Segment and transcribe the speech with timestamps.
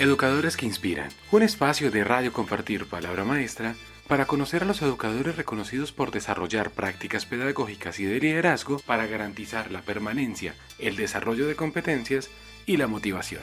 [0.00, 3.74] Educadores que Inspiran, un espacio de radio compartir palabra maestra
[4.08, 9.70] para conocer a los educadores reconocidos por desarrollar prácticas pedagógicas y de liderazgo para garantizar
[9.70, 12.30] la permanencia, el desarrollo de competencias
[12.64, 13.42] y la motivación.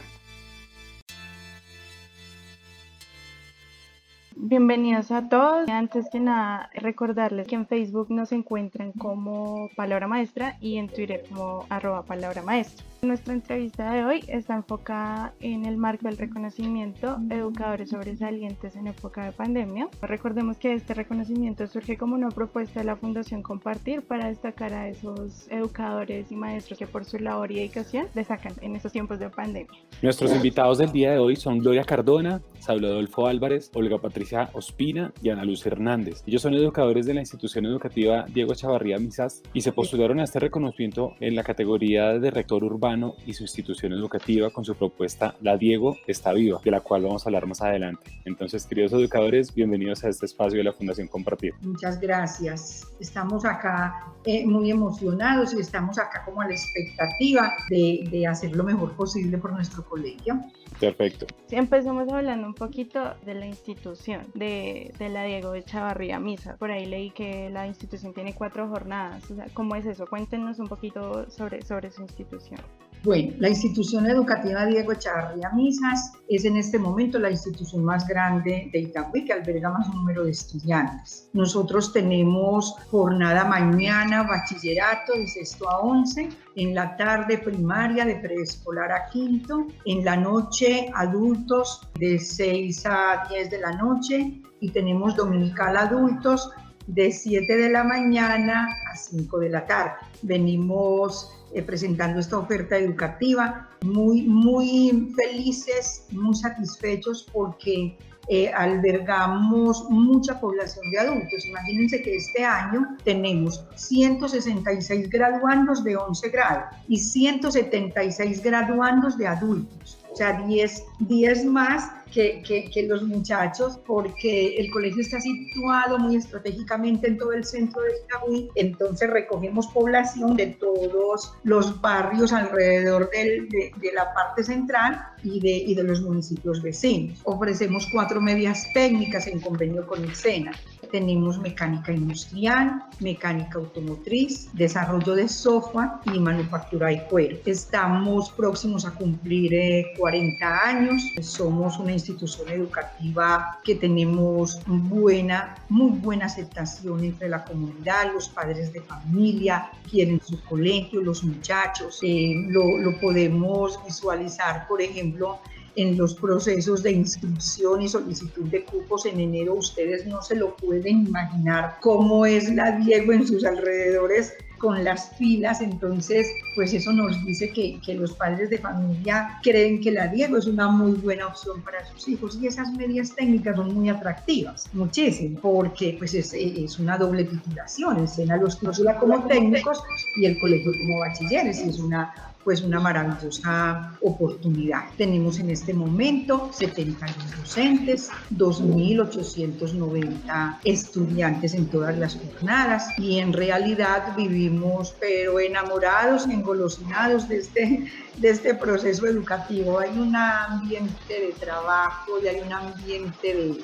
[4.39, 5.67] Bienvenidos a todos.
[5.67, 11.23] Antes que nada, recordarles que en Facebook nos encuentran como Palabra Maestra y en Twitter
[11.27, 12.85] como arroba Palabra Maestra.
[13.01, 19.25] Nuestra entrevista de hoy está enfocada en el marco del reconocimiento Educadores Sobresalientes en época
[19.25, 19.87] de pandemia.
[20.01, 24.87] Recordemos que este reconocimiento surge como una propuesta de la Fundación Compartir para destacar a
[24.87, 29.29] esos educadores y maestros que por su labor y dedicación destacan en estos tiempos de
[29.29, 29.73] pandemia.
[30.01, 35.13] Nuestros invitados del día de hoy son Gloria Cardona, Saulo Adolfo Álvarez, Olga Patricia Ospina
[35.21, 36.23] y Ana Luz Hernández.
[36.25, 40.39] Ellos son educadores de la institución educativa Diego Chavarría Misas y se postularon a este
[40.39, 45.57] reconocimiento en la categoría de rector urbano y su institución educativa con su propuesta La
[45.57, 48.19] Diego está viva, de la cual vamos a hablar más adelante.
[48.25, 51.53] Entonces, queridos educadores, bienvenidos a este espacio de la Fundación Compartir.
[51.61, 52.85] Muchas gracias.
[52.99, 58.55] Estamos acá eh, muy emocionados y estamos acá como a la expectativa de, de hacer
[58.55, 60.41] lo mejor posible por nuestro colegio.
[60.79, 61.25] Perfecto.
[61.49, 66.55] Empezamos hablando un poquito de la institución, de, de la Diego de Chavarría Misa.
[66.57, 69.29] Por ahí leí que la institución tiene cuatro jornadas.
[69.31, 70.05] O sea, ¿Cómo es eso?
[70.07, 72.59] Cuéntenos un poquito sobre, sobre su institución.
[73.03, 78.69] Bueno, la institución educativa Diego Chavarría Misas es en este momento la institución más grande
[78.73, 81.29] de Itagüí que alberga más número de estudiantes.
[81.33, 88.91] Nosotros tenemos jornada mañana, bachillerato de sexto a once, en la tarde primaria de preescolar
[88.91, 95.15] a quinto, en la noche adultos de 6 a 10 de la noche y tenemos
[95.15, 96.51] dominical adultos
[96.87, 99.91] de 7 de la mañana a 5 de la tarde.
[100.23, 107.97] Venimos eh, presentando esta oferta educativa, muy, muy felices, muy satisfechos porque
[108.29, 111.45] eh, albergamos mucha población de adultos.
[111.45, 119.97] Imagínense que este año tenemos 166 graduandos de 11 grados y 176 graduandos de adultos
[120.11, 125.97] o sea, 10, 10 más que, que, que, los muchachos, porque el colegio está situado
[125.99, 132.33] muy estratégicamente en todo el centro de Itagüí, entonces recogemos población de todos los barrios
[132.33, 137.19] alrededor del, de, de, la parte central y de, y de los municipios vecinos.
[137.23, 140.51] Ofrecemos cuatro medias técnicas en convenio con el SENA
[140.91, 147.37] tenemos mecánica industrial, mecánica automotriz, desarrollo de software y manufactura de cuero.
[147.45, 155.91] Estamos próximos a cumplir 40 eh, años, somos una institución educativa que tenemos buena, muy
[155.99, 162.33] buena aceptación entre la comunidad, los padres de familia quieren su colegio, los muchachos, eh,
[162.47, 165.39] lo, lo podemos visualizar, por ejemplo,
[165.75, 170.55] en los procesos de inscripción y solicitud de cupos en enero, ustedes no se lo
[170.55, 176.91] pueden imaginar cómo es la Diego en sus alrededores con las filas, entonces pues eso
[176.91, 180.93] nos dice que, que, los padres de familia creen que la Diego es una muy
[180.93, 186.13] buena opción para sus hijos y esas medias técnicas son muy atractivas, muchísimo, porque pues
[186.13, 189.81] es, es una doble titulación, el SENA los titula como técnicos
[190.17, 192.13] y el colegio como bachilleres y es una
[192.47, 194.85] pues una maravillosa oportunidad.
[194.95, 204.15] Tenemos en este momento 71 docentes, 2.890 estudiantes en todas las jornadas y en realidad
[204.15, 209.79] vivimos pero enamorados, engolosinados de este, de este proceso educativo.
[209.79, 213.61] Hay un ambiente de trabajo y hay un ambiente de,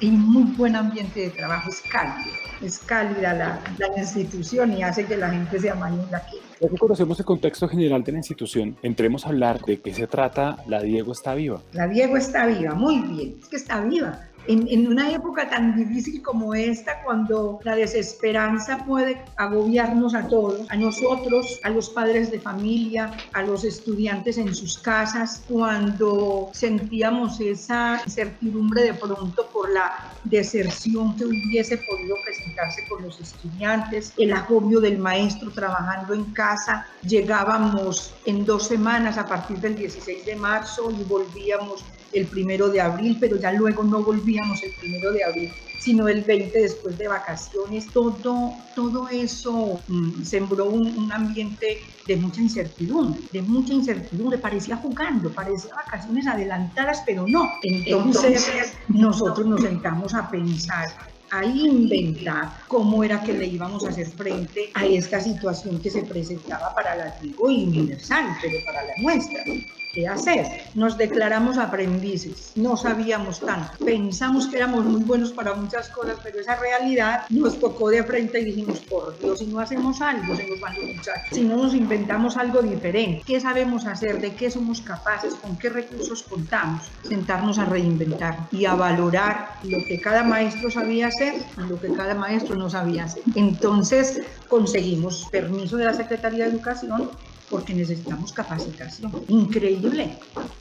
[0.00, 2.30] un muy buen ambiente de trabajo, es cálido,
[2.62, 6.68] es cálida la, la institución y hace que la gente se amañe la que ya
[6.68, 10.58] que conocemos el contexto general de la institución, entremos a hablar de qué se trata.
[10.68, 11.60] La Diego está viva.
[11.72, 15.76] La Diego está viva, muy bien, es que está viva en, en, una época tan
[15.76, 22.30] difícil como esta, cuando la desesperanza puede agobiarnos a todos, a nosotros, a los padres
[22.30, 29.70] de familia, a los estudiantes en sus casas, cuando sentíamos esa incertidumbre de pronto por
[29.70, 36.24] la deserción que hubiese podido presentarse con los estudiantes, el agobio del maestro trabajando en
[36.32, 42.68] casa, llegábamos en dos semanas a partir del 16 de marzo y volvíamos el primero
[42.68, 46.96] de abril, pero ya luego no volvíamos el primero de abril, sino el 20 después
[46.98, 47.86] de vacaciones.
[47.92, 54.38] Todo, todo eso mmm, sembró un, un, ambiente de mucha incertidumbre, de mucha incertidumbre.
[54.38, 57.48] Parecía jugando, parecía vacaciones adelantadas, pero no.
[57.62, 60.88] Entonces nosotros nos sentamos a pensar
[61.32, 66.02] a inventar cómo era que le íbamos a hacer frente a esta situación que se
[66.02, 69.42] presentaba para la tribu universal, pero para la nuestra
[69.92, 70.46] qué hacer.
[70.74, 76.40] Nos declaramos aprendices, no sabíamos tanto, pensamos que éramos muy buenos para muchas cosas, pero
[76.40, 80.48] esa realidad nos tocó de frente y dijimos, por Dios, si no hacemos algo, se
[80.48, 84.20] nos van los muchachos, si no nos inventamos algo diferente, ¿qué sabemos hacer?
[84.20, 85.34] ¿De qué somos capaces?
[85.34, 86.82] ¿Con qué recursos contamos?
[87.06, 91.92] Sentarnos a reinventar y a valorar lo que cada maestro sabía hacer y lo que
[91.92, 93.22] cada maestro no sabía hacer.
[93.34, 97.10] Entonces conseguimos permiso de la Secretaría de Educación
[97.52, 99.12] porque necesitamos capacitación.
[99.28, 100.18] Increíble.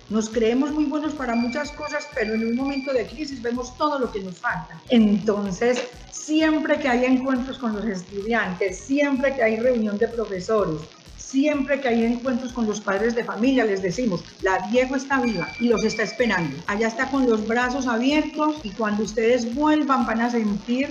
[0.09, 3.97] Nos creemos muy buenos para muchas cosas, pero en un momento de crisis vemos todo
[3.97, 4.79] lo que nos falta.
[4.89, 10.81] Entonces, siempre que hay encuentros con los estudiantes, siempre que hay reunión de profesores,
[11.17, 15.47] siempre que hay encuentros con los padres de familia, les decimos, la Diego está viva
[15.61, 16.57] y los está esperando.
[16.67, 20.89] Allá está con los brazos abiertos y cuando ustedes vuelvan van a sentir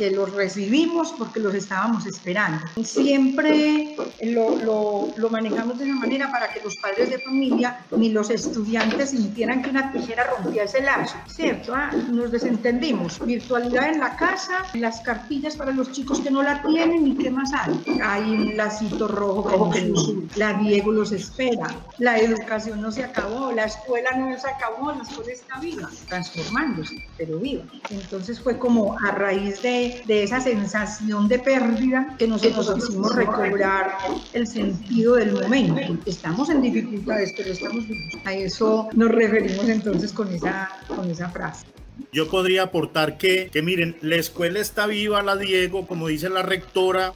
[0.00, 2.64] que los recibimos porque los estábamos esperando.
[2.82, 8.08] Siempre lo, lo, lo, manejamos de esa manera para que los padres de familia ni
[8.08, 11.74] los estudiantes sintieran que una tijera rompía ese lazo, ¿cierto?
[11.74, 13.20] Ah, nos desentendimos.
[13.26, 17.30] Virtualidad en la casa, las cartillas para los chicos que no la tienen y qué
[17.30, 18.00] más hay.
[18.02, 19.92] Hay un lacito rojo que
[20.36, 21.68] la Diego los espera.
[21.98, 27.06] La educación no se acabó, la escuela no se acabó, la escuela está viva, transformándose,
[27.18, 27.64] pero viva.
[27.90, 33.92] Entonces fue como a raíz de de, esa sensación de pérdida que nosotros quisimos recobrar
[34.32, 35.80] el sentido del momento.
[36.06, 38.14] Estamos en dificultades, pero estamos vivos.
[38.24, 41.66] A eso nos referimos entonces con esa, con esa frase.
[42.12, 46.42] Yo podría aportar que, que miren, la escuela está viva, la Diego, como dice la
[46.42, 47.12] rectora,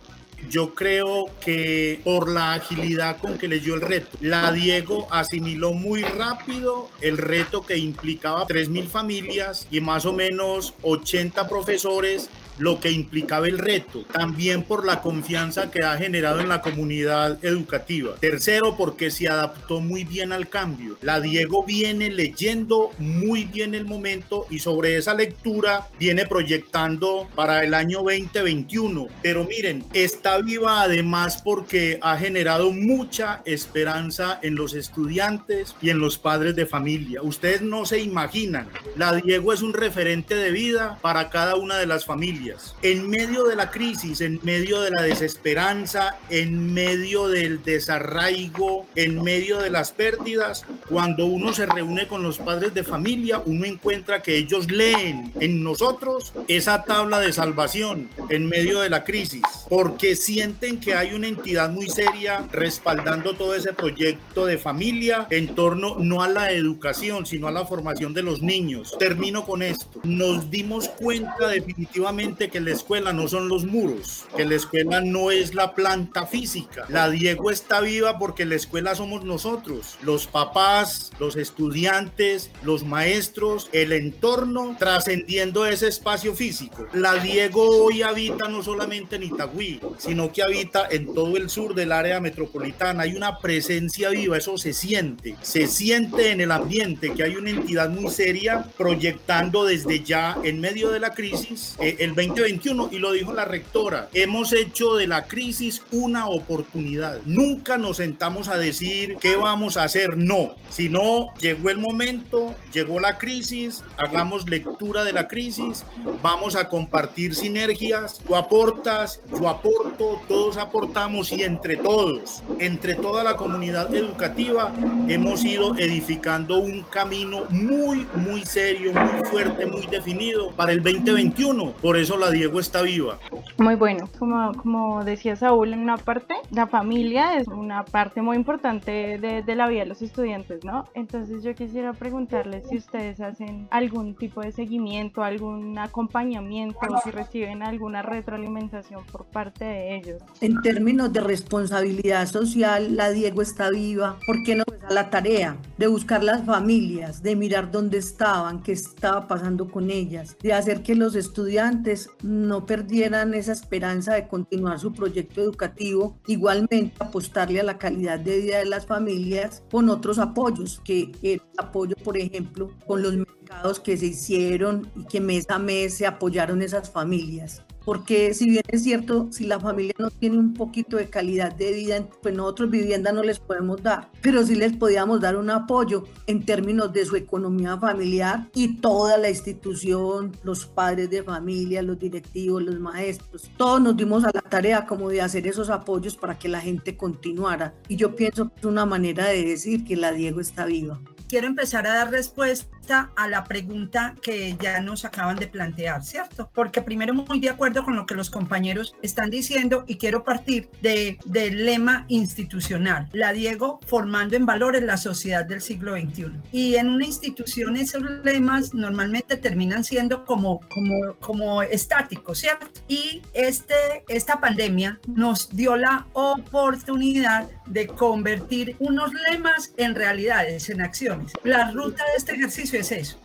[0.50, 6.03] yo creo que por la agilidad con que leyó el reto, la Diego asimiló muy
[6.03, 12.90] rápido el reto que implicaba 3.000 familias y más o menos 80 profesores lo que
[12.90, 18.14] implicaba el reto, también por la confianza que ha generado en la comunidad educativa.
[18.20, 20.96] Tercero, porque se adaptó muy bien al cambio.
[21.02, 27.64] La Diego viene leyendo muy bien el momento y sobre esa lectura viene proyectando para
[27.64, 29.08] el año 2021.
[29.22, 35.98] Pero miren, está viva además porque ha generado mucha esperanza en los estudiantes y en
[35.98, 37.22] los padres de familia.
[37.22, 41.86] Ustedes no se imaginan, la Diego es un referente de vida para cada una de
[41.86, 42.44] las familias
[42.82, 49.23] en medio de la crisis, en medio de la desesperanza, en medio del desarraigo, en
[49.23, 54.23] medio de las pérdidas, cuando uno se reúne con los padres de familia, uno encuentra
[54.23, 60.17] que ellos leen en nosotros esa tabla de salvación en medio de la crisis, porque
[60.17, 65.97] sienten que hay una entidad muy seria respaldando todo ese proyecto de familia en torno
[65.99, 68.97] no a la educación, sino a la formación de los niños.
[68.99, 70.00] Termino con esto.
[70.02, 75.31] Nos dimos cuenta definitivamente que la escuela no son los muros, que la escuela no
[75.31, 76.84] es la planta física.
[76.88, 83.69] La Diego está viva porque la escuela somos nosotros, los papás, los estudiantes, los maestros,
[83.72, 86.86] el entorno, trascendiendo ese espacio físico.
[86.92, 91.75] La Diego hoy habita no solamente en Itagüí, sino que habita en todo el sur
[91.75, 93.04] del área metropolitana.
[93.04, 97.50] Hay una presencia viva, eso se siente, se siente en el ambiente que hay una
[97.50, 102.99] entidad muy seria proyectando desde ya en medio de la crisis eh, el 2021 y
[102.99, 107.21] lo dijo la rectora, hemos hecho de la crisis una oportunidad.
[107.25, 113.00] Nunca nos sentamos a decir qué vamos a hacer, no, sino llegó el momento, llegó
[113.00, 115.85] la crisis, hagamos lectura de la crisis,
[116.23, 123.25] vamos a compartir sinergias, tú aportas, yo aporto, todos aportamos y entre todos, entre toda
[123.25, 124.73] la comunidad educativa,
[125.09, 131.73] hemos ido edificando un camino muy, muy serio, muy fuerte, muy definido para el 2021.
[131.73, 133.18] Por eso la Diego está viva.
[133.59, 138.37] Muy bueno, como, como decía Saúl en una parte, la familia es una parte muy
[138.37, 140.88] importante de, de la vida de los estudiantes, ¿no?
[140.94, 147.62] Entonces yo quisiera preguntarles si ustedes hacen algún tipo de seguimiento, algún acompañamiento, si reciben
[147.62, 150.23] alguna retroalimentación por parte de ellos.
[150.40, 155.87] En términos de responsabilidad social, la Diego está viva porque no a la tarea de
[155.87, 160.94] buscar las familias, de mirar dónde estaban, qué estaba pasando con ellas, de hacer que
[160.94, 167.78] los estudiantes no perdieran esa esperanza de continuar su proyecto educativo, igualmente apostarle a la
[167.78, 173.02] calidad de vida de las familias con otros apoyos, que el apoyo, por ejemplo, con
[173.02, 177.64] los mercados que se hicieron y que mes a mes se apoyaron esas familias.
[177.85, 181.73] Porque si bien es cierto, si la familia no tiene un poquito de calidad de
[181.73, 186.05] vida, pues nosotros vivienda no les podemos dar, pero sí les podíamos dar un apoyo
[186.26, 191.99] en términos de su economía familiar y toda la institución, los padres de familia, los
[191.99, 196.38] directivos, los maestros, todos nos dimos a la tarea como de hacer esos apoyos para
[196.38, 197.75] que la gente continuara.
[197.88, 201.49] Y yo pienso que es una manera de decir que la Diego está viva quiero
[201.49, 206.50] empezar a dar respuesta a la pregunta que ya nos acaban de plantear, ¿cierto?
[206.55, 210.69] Porque primero muy de acuerdo con lo que los compañeros están diciendo y quiero partir
[210.83, 216.26] de, del lema institucional, la Diego formando en valores la sociedad del siglo XXI.
[216.53, 222.67] Y en una institución esos lemas normalmente terminan siendo como, como, como estáticos, ¿cierto?
[222.88, 223.75] Y este,
[224.09, 231.33] esta pandemia nos dio la oportunidad de convertir unos lemas en realidades, en acciones.
[231.43, 233.16] La ruta de este ejercicio es eso.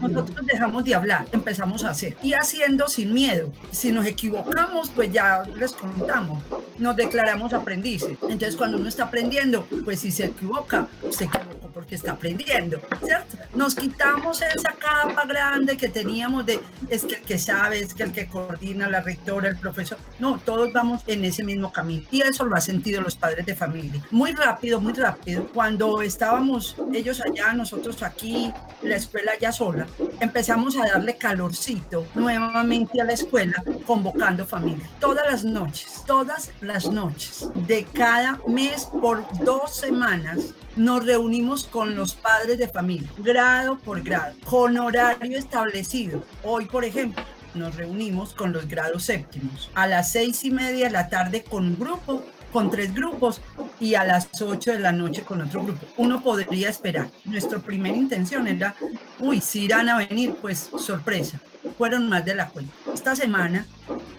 [0.00, 3.52] Nosotros dejamos de hablar, empezamos a hacer y haciendo sin miedo.
[3.70, 6.42] Si nos equivocamos, pues ya les contamos,
[6.78, 8.16] nos declaramos aprendices.
[8.22, 13.36] Entonces, cuando uno está aprendiendo, pues si se equivoca, se equivocó porque está aprendiendo, ¿cierto?
[13.54, 16.58] Nos quitamos esa capa grande que teníamos de
[16.88, 19.96] es que el que sabe, es que el que coordina, la rectora, el profesor.
[20.18, 23.54] No, todos vamos en ese mismo camino y eso lo han sentido los padres de
[23.54, 24.02] familia.
[24.10, 25.46] Muy rápido, muy rápido.
[25.54, 29.86] Cuando estábamos ellos allá, nosotros aquí, la escuela ya sola,
[30.18, 34.90] empezamos a darle calorcito nuevamente a la escuela, convocando familia.
[34.98, 41.94] Todas las noches, todas las noches de cada mes por dos semanas nos reunimos con
[41.94, 46.22] los padres de familia, grado por grado, con horario establecido.
[46.42, 47.22] Hoy, por ejemplo,
[47.54, 51.66] nos reunimos con los grados séptimos a las seis y media de la tarde con
[51.66, 52.22] un grupo
[52.52, 53.40] con tres grupos
[53.80, 55.86] y a las 8 de la noche con otro grupo.
[55.96, 57.08] Uno podría esperar.
[57.24, 58.74] Nuestra primera intención era,
[59.18, 61.40] uy, si irán a venir, pues sorpresa.
[61.76, 62.72] Fueron más de la cuenta.
[62.94, 63.66] Esta semana,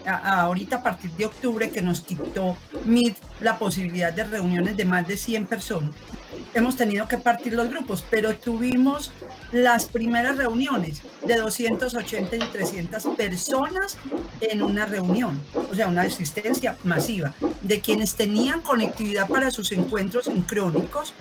[0.06, 5.06] ahorita a partir de octubre, que nos quitó MIT la posibilidad de reuniones de más
[5.08, 5.90] de 100 personas,
[6.54, 9.12] hemos tenido que partir los grupos, pero tuvimos
[9.52, 13.98] las primeras reuniones de 280 y 300 personas
[14.40, 15.40] en una reunión,
[15.70, 21.14] o sea, una asistencia masiva de quienes tenían conectividad para sus encuentros sincrónicos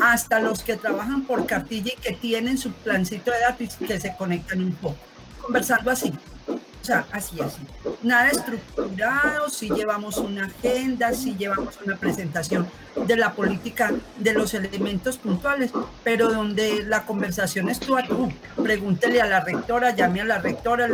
[0.00, 3.98] hasta los que trabajan por cartilla y que tienen su plancito de datos y que
[3.98, 4.98] se conectan un poco,
[5.40, 6.12] conversando así.
[6.88, 7.36] Sea, así.
[8.02, 12.66] Nada estructurado, si llevamos una agenda, si llevamos una presentación
[13.06, 15.70] de la política, de los elementos puntuales,
[16.02, 18.32] pero donde la conversación es tú a tú.
[18.62, 20.88] Pregúntele a la rectora, llame a la rectora,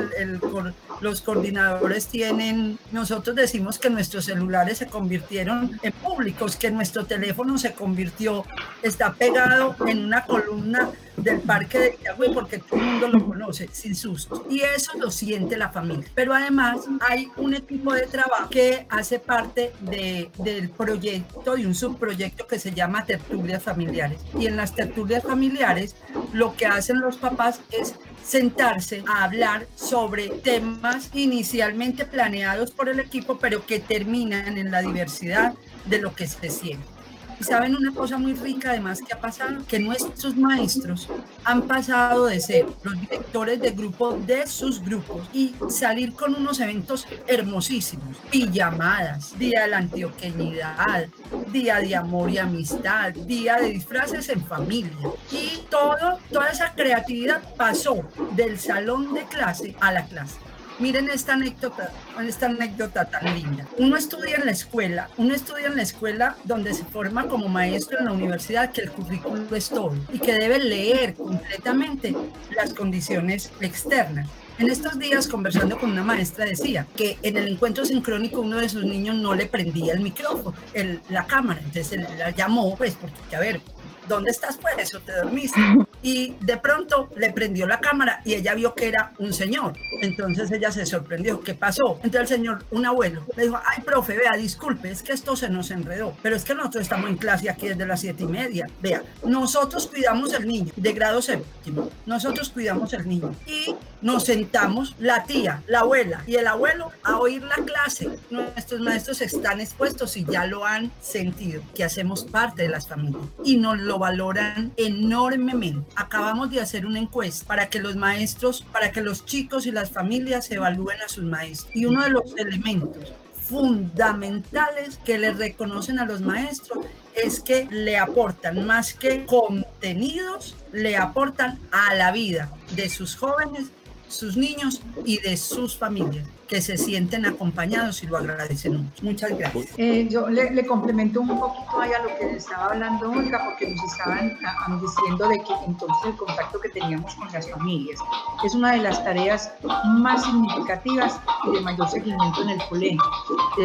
[1.00, 7.58] los coordinadores tienen, nosotros decimos que nuestros celulares se convirtieron en públicos, que nuestro teléfono
[7.58, 8.44] se convirtió,
[8.82, 13.68] está pegado en una columna del parque de Yagüe porque todo el mundo lo conoce,
[13.72, 14.46] sin susto.
[14.50, 16.08] Y eso lo siente la familia.
[16.14, 21.74] Pero además hay un equipo de trabajo que hace parte de, del proyecto, de un
[21.74, 24.20] subproyecto que se llama tertulias familiares.
[24.38, 25.94] Y en las tertulias familiares
[26.32, 30.83] lo que hacen los papás es sentarse a hablar sobre temas
[31.14, 35.54] inicialmente planeados por el equipo, pero que terminan en la diversidad
[35.86, 36.94] de lo que se siente.
[37.40, 41.08] Y saben una cosa muy rica además que ha pasado, que nuestros maestros
[41.42, 46.60] han pasado de ser los directores de grupo de sus grupos y salir con unos
[46.60, 51.08] eventos hermosísimos, pijamadas, día de la antioqueñidad,
[51.50, 54.96] día de amor y amistad, día de disfraces en familia.
[55.32, 58.02] Y todo, toda esa creatividad pasó
[58.36, 60.36] del salón de clase a la clase.
[60.80, 61.92] Miren esta anécdota,
[62.26, 63.64] esta anécdota tan linda.
[63.78, 68.00] Uno estudia en la escuela, uno estudia en la escuela donde se forma como maestro
[68.00, 72.14] en la universidad, que el currículo es todo y que debe leer completamente
[72.56, 74.28] las condiciones externas.
[74.58, 78.68] En estos días, conversando con una maestra, decía que en el encuentro sincrónico uno de
[78.68, 81.60] sus niños no le prendía el micrófono, el, la cámara.
[81.60, 83.60] Entonces él la llamó, pues, porque, a ver,
[84.08, 84.94] ¿dónde estás pues?
[84.94, 85.60] ¿O te dormiste?
[86.02, 89.74] Y de pronto le prendió la cámara y ella vio que era un señor.
[90.02, 91.40] Entonces ella se sorprendió.
[91.40, 92.00] ¿Qué pasó?
[92.02, 95.48] Entonces el señor, un abuelo, le dijo, ay, profe, vea, disculpe, es que esto se
[95.48, 96.16] nos enredó.
[96.22, 98.66] Pero es que nosotros estamos en clase aquí desde las siete y media.
[98.80, 101.90] Vea, nosotros cuidamos el niño de grado séptimo.
[102.06, 103.34] Nosotros cuidamos el niño.
[103.46, 108.10] Y nos sentamos la tía, la abuela y el abuelo a oír la clase.
[108.30, 113.24] Nuestros maestros están expuestos y ya lo han sentido, que hacemos parte de las familias
[113.42, 115.90] y nos lo valoran enormemente.
[115.96, 119.90] Acabamos de hacer una encuesta para que los maestros, para que los chicos y las
[119.90, 121.74] familias evalúen a sus maestros.
[121.74, 123.10] Y uno de los elementos
[123.48, 126.84] fundamentales que le reconocen a los maestros
[127.14, 133.70] es que le aportan más que contenidos, le aportan a la vida de sus jóvenes
[134.14, 139.02] sus niños y de sus familias que se sienten acompañados y lo agradecen mucho.
[139.02, 139.66] Muchas gracias.
[139.78, 143.92] Eh, yo le, complemento un poquito ahí a lo que estaba hablando Olga, porque nos
[143.92, 144.38] estaban
[144.80, 147.98] diciendo de que entonces el contacto que teníamos con las familias
[148.44, 149.52] es una de las tareas
[149.98, 153.02] más significativas y de mayor seguimiento en el colegio.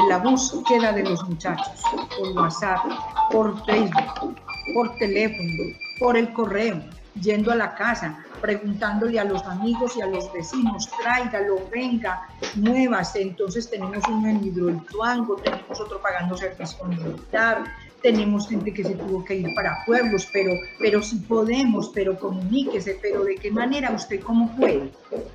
[0.08, 1.82] La búsqueda de los muchachos
[2.18, 2.80] por WhatsApp,
[3.32, 4.36] por Facebook,
[4.74, 6.82] por teléfono, por el correo,
[7.22, 13.16] yendo a la casa, preguntándole a los amigos y a los vecinos, tráigalo, venga, nuevas.
[13.16, 17.64] Entonces tenemos uno en Hidroituango, tenemos otro pagando servicio militar,
[18.02, 22.98] tenemos gente que se tuvo que ir para pueblos, pero, pero si podemos, pero comuníquese,
[23.02, 24.90] pero de qué manera usted cómo puede,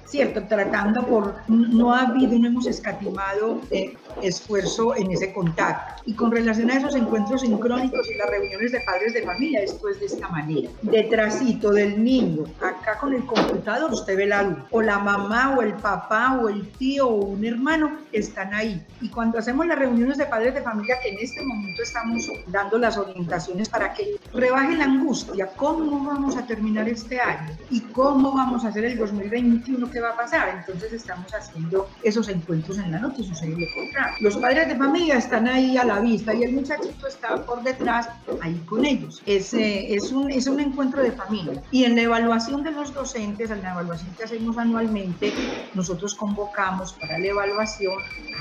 [0.06, 0.42] ¿cierto?
[0.44, 6.02] Tratando por, no ha habido, no hemos escatimado eh, esfuerzo en ese contacto.
[6.06, 9.88] Y con relación a esos encuentros sincrónicos y las reuniones de padres de familia, esto
[9.88, 10.70] es de esta manera.
[10.82, 15.62] Detrásito del niño, acá con el computador, usted ve la luz, o la mamá o
[15.62, 18.82] el papá o el tío o un hermano están ahí.
[19.00, 22.78] Y cuando hacemos las reuniones de padres de familia, que en este momento estamos dando
[22.78, 28.32] las orientaciones para que rebaje la angustia, cómo vamos a terminar este año y cómo
[28.32, 30.60] vamos a hacer el 2021, qué va a pasar.
[30.60, 34.16] Entonces estamos haciendo esos encuentros en la noche, sucede lo contrario.
[34.20, 38.08] Los padres de familia están ahí a la vista y el muchachito está por detrás
[38.40, 39.20] ahí con ellos.
[39.26, 41.60] Es, es, un, es un encuentro de familia.
[41.72, 45.32] Y en la evaluación de los docentes, en la evaluación que hacemos anualmente,
[45.74, 47.94] nosotros convocamos para la evaluación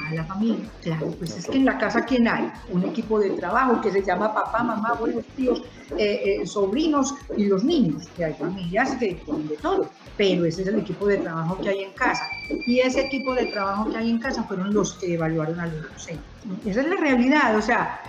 [0.07, 0.69] a la familia.
[0.83, 2.51] Claro, pues es que en la casa, ¿quién hay?
[2.69, 5.61] Un equipo de trabajo que se llama papá, mamá, abuelos, tíos,
[5.97, 10.63] eh, eh, sobrinos y los niños, que hay familias que tienen de todo, pero ese
[10.63, 12.23] es el equipo de trabajo que hay en casa.
[12.65, 15.83] Y ese equipo de trabajo que hay en casa fueron los que evaluaron a los
[15.83, 16.25] docentes.
[16.65, 18.01] Esa es la realidad, o sea,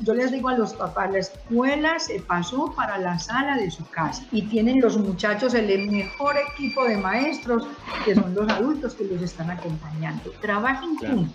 [0.00, 3.88] yo les digo a los papás, la escuela se pasó para la sala de su
[3.90, 7.66] casa y tienen los muchachos el mejor equipo de maestros,
[8.04, 10.30] que son los adultos que los están acompañando.
[10.40, 11.34] Trabajen juntos,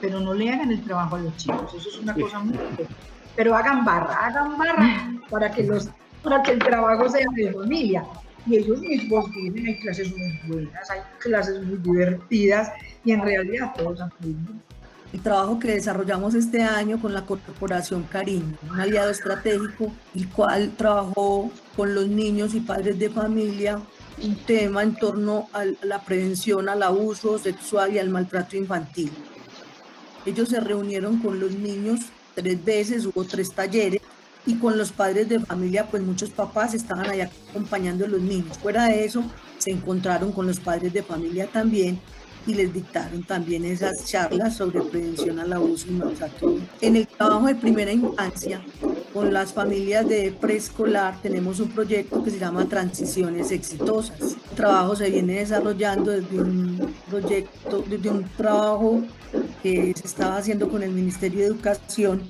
[0.00, 3.10] pero no le hagan el trabajo a los chicos, eso es una cosa muy importante
[3.36, 5.88] pero hagan barra, hagan barra para que, los,
[6.22, 8.04] para que el trabajo sea de familia.
[8.46, 12.72] Y ellos mismos tienen, hay clases muy buenas, hay clases muy divertidas
[13.04, 14.62] y en realidad todos aprenden.
[15.12, 20.72] El trabajo que desarrollamos este año con la Corporación Cariño, un aliado estratégico, el cual
[20.76, 23.80] trabajó con los niños y padres de familia
[24.22, 29.10] un tema en torno a la prevención al abuso sexual y al maltrato infantil.
[30.26, 32.00] Ellos se reunieron con los niños
[32.40, 34.00] tres veces, hubo tres talleres
[34.46, 38.56] y con los padres de familia, pues muchos papás estaban allá acompañando a los niños.
[38.58, 39.22] Fuera de eso,
[39.58, 42.00] se encontraron con los padres de familia también
[42.46, 46.58] y les dictaron también esas charlas sobre prevención al abuso y maltrato.
[46.80, 48.60] En el trabajo de primera infancia,
[49.12, 54.36] con las familias de preescolar, tenemos un proyecto que se llama Transiciones Exitosas.
[54.50, 59.02] El trabajo se viene desarrollando desde un proyecto, desde un trabajo
[59.62, 62.22] que se estaba haciendo con el Ministerio de Educación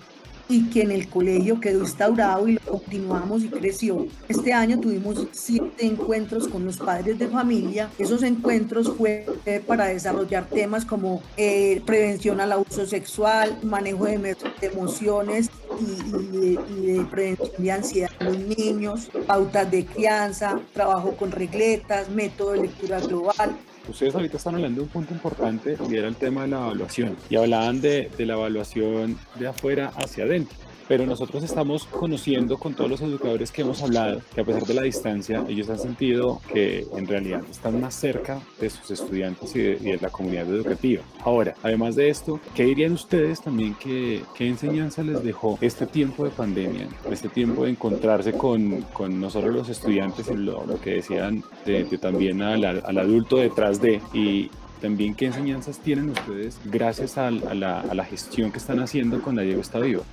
[0.50, 4.06] y que en el colegio quedó instaurado y lo continuamos y creció.
[4.28, 7.88] Este año tuvimos siete encuentros con los padres de familia.
[7.98, 9.24] Esos encuentros fue
[9.66, 17.04] para desarrollar temas como eh, prevención al abuso sexual, manejo de, emociones y, y, de
[17.04, 23.00] prevención de ansiedad en los niños, pautas de crianza, trabajo con regletas, método de lectura
[23.00, 23.56] global.
[23.88, 27.16] Ustedes ahorita están hablando de un punto importante y era el tema de la evaluación.
[27.28, 30.56] Y hablaban de, de la evaluación de afuera hacia adentro
[30.90, 34.74] pero nosotros estamos conociendo con todos los educadores que hemos hablado que a pesar de
[34.74, 39.60] la distancia, ellos han sentido que en realidad están más cerca de sus estudiantes y
[39.60, 41.04] de, la comunidad educativa.
[41.20, 46.24] Ahora, además de esto, ¿qué dirían ustedes también que, qué enseñanza les dejó este tiempo
[46.24, 51.44] de pandemia, este tiempo de encontrarse con, con nosotros los estudiantes y lo, que decían
[51.66, 54.50] de, también al, al adulto detrás de y,
[54.80, 59.36] también qué enseñanzas tienen ustedes gracias a, la, a, la, gestión que están haciendo con
[59.36, 60.04] la Diego Está Vivo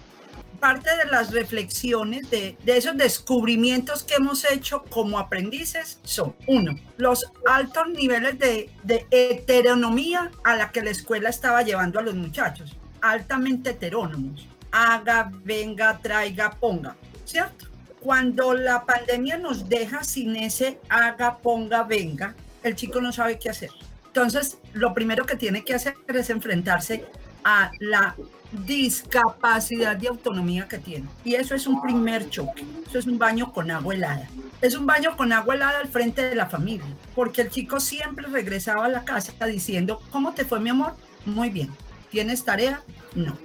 [0.59, 7.31] parte de las reflexiones de, esos descubrimientos que hemos hecho como aprendices son, uno, los
[7.47, 12.75] altos niveles de, de heteronomía a la que la escuela estaba llevando a los muchachos,
[13.01, 14.47] altamente heterónomos.
[14.71, 17.67] Haga, venga, traiga, ponga, ¿cierto?
[17.99, 23.49] Cuando la pandemia nos deja sin ese haga, ponga, venga, el chico no sabe qué
[23.49, 23.69] hacer.
[24.07, 27.05] Entonces, lo primero que tiene que hacer es enfrentarse
[27.49, 28.13] a la
[28.51, 31.07] discapacidad de autonomía que tiene.
[31.23, 32.65] Y eso es un primer choque.
[32.85, 34.27] Eso es un baño con agua helada.
[34.61, 38.27] Es un baño con agua helada al frente de la familia, porque el chico siempre
[38.27, 40.93] regresaba a la casa diciendo, ¿cómo te fue mi amor?
[41.25, 41.69] Muy bien.
[42.11, 42.81] ¿Tienes tarea?
[43.15, 43.37] No.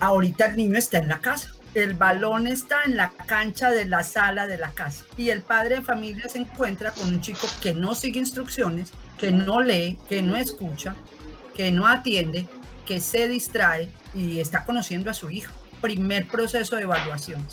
[0.00, 4.02] Ahorita el niño está en la casa El balón está en la cancha de la
[4.02, 7.72] sala de la casa y el padre de familia se encuentra con un chico que
[7.72, 10.94] no sigue instrucciones, que no lee, que no escucha,
[11.54, 12.46] que no atiende,
[12.86, 15.52] que se distrae y está conociendo a su hijo.
[15.80, 17.46] Primer proceso de evaluación.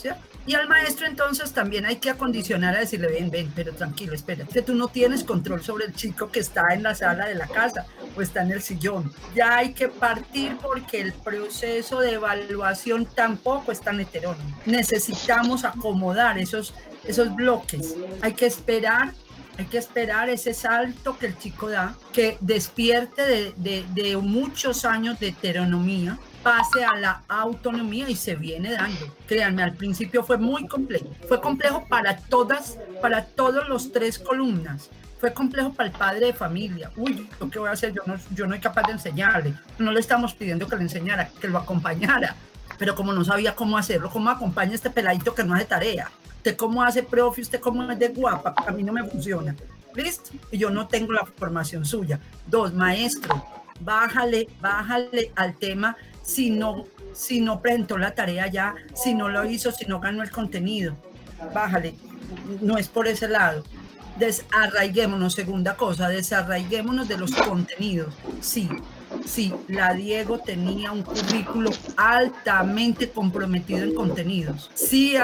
[0.47, 4.45] Y al maestro entonces también hay que acondicionar a decirle, ven, ven, pero tranquilo, espera,
[4.45, 7.47] que tú no tienes control sobre el chico que está en la sala de la
[7.47, 7.85] casa
[8.15, 9.13] o está en el sillón.
[9.35, 14.57] Ya hay que partir porque el proceso de evaluación tampoco es tan heterógeno.
[14.65, 17.95] Necesitamos acomodar esos, esos bloques.
[18.21, 19.13] Hay que esperar
[19.57, 24.85] hay que esperar ese salto que el chico da, que despierte de, de, de muchos
[24.85, 29.13] años de heteronomía pase a la autonomía y se viene dando.
[29.27, 31.07] Créanme, al principio fue muy complejo.
[31.27, 34.89] Fue complejo para todas, para todos los tres columnas.
[35.19, 36.89] Fue complejo para el padre de familia.
[36.95, 37.93] Uy, ¿qué voy a hacer?
[37.93, 39.53] Yo no, yo no soy capaz de enseñarle.
[39.77, 42.35] No le estamos pidiendo que le enseñara, que lo acompañara.
[42.79, 46.09] Pero como no sabía cómo hacerlo, ¿cómo acompaña este peladito que no hace tarea?
[46.41, 47.41] ¿Usted cómo hace, profe?
[47.41, 48.55] ¿Usted cómo es de guapa?
[48.65, 49.55] A mí no me funciona.
[49.93, 50.31] ¿Listo?
[50.49, 52.19] Y yo no tengo la formación suya.
[52.47, 53.45] Dos, maestro,
[53.79, 59.45] bájale, bájale al tema si no, si no presentó la tarea ya, si no lo
[59.45, 60.95] hizo, si no ganó el contenido.
[61.53, 61.93] Bájale,
[62.59, 63.63] no es por ese lado.
[64.17, 68.15] Desarraiguémonos, segunda cosa, desarraiguémonos de los contenidos.
[68.39, 68.67] Sí,
[69.25, 74.69] sí, la Diego tenía un currículo altamente comprometido en contenidos.
[74.73, 75.15] Sí,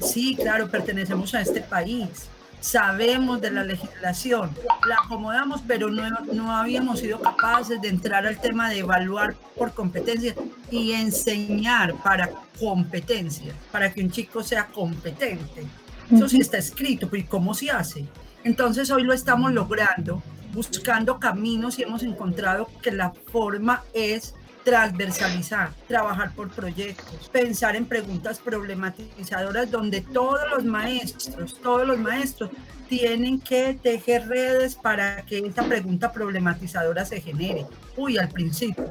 [0.00, 2.28] sí, claro, pertenecemos a este país
[2.60, 4.50] sabemos de la legislación,
[4.86, 9.72] la acomodamos, pero no, no habíamos sido capaces de entrar al tema de evaluar por
[9.72, 10.34] competencia
[10.70, 15.66] y enseñar para competencia, para que un chico sea competente.
[16.12, 18.04] Eso sí está escrito, pero ¿y cómo se hace?
[18.44, 24.34] Entonces hoy lo estamos logrando, buscando caminos y hemos encontrado que la forma es
[24.64, 32.50] transversalizar, trabajar por proyectos, pensar en preguntas problematizadoras donde todos los maestros, todos los maestros
[32.88, 37.66] tienen que tejer redes para que esta pregunta problematizadora se genere.
[37.96, 38.90] Uy, al principio.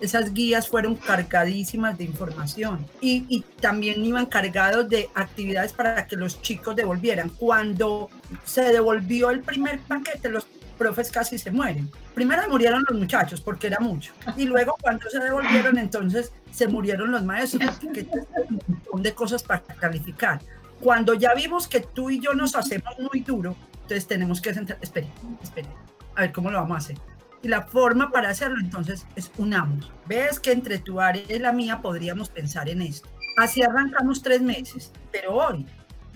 [0.00, 6.16] Esas guías fueron cargadísimas de información y, y también iban cargados de actividades para que
[6.16, 7.28] los chicos devolvieran.
[7.28, 8.10] Cuando
[8.44, 10.44] se devolvió el primer paquete, los
[10.82, 11.88] profes casi se mueren.
[12.12, 14.12] Primero murieron los muchachos porque era mucho.
[14.36, 18.06] Y luego cuando se devolvieron, entonces se murieron los maestros porque
[18.48, 20.40] un montón de cosas para calificar.
[20.80, 24.78] Cuando ya vimos que tú y yo nos hacemos muy duro, entonces tenemos que centrar,
[24.82, 25.06] espere,
[25.40, 25.68] espere,
[26.16, 26.98] a ver cómo lo vamos a hacer.
[27.42, 29.90] Y la forma para hacerlo entonces es unamos.
[30.06, 33.08] Ves que entre tu área y la mía podríamos pensar en esto.
[33.36, 35.64] Así arrancamos tres meses, pero hoy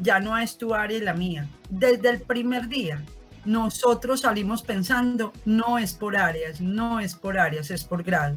[0.01, 1.49] ya no es tu área y la mía.
[1.71, 3.01] Desde el primer día
[3.47, 8.37] nosotros salimos pensando, no es por áreas, no es por áreas, es por grado.